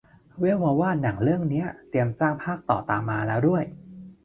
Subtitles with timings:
[0.39, 3.63] แว่วมาว่าหนังเรื่องนี้เตรียมสร้างภาคต่อตามมาแล้วด้วย